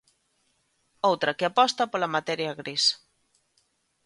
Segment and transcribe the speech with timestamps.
[1.09, 2.83] Outra que aposta pola materia gris.